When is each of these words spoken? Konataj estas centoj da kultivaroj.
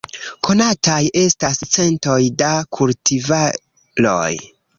Konataj 0.47 0.95
estas 1.23 1.61
centoj 1.75 2.17
da 2.41 2.49
kultivaroj. 2.79 4.33